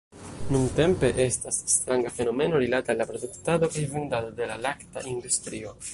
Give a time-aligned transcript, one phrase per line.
[0.53, 5.81] Nuntempe estas stranga fenomeno rilate al la produktado kaj vendado de la lakta industrio.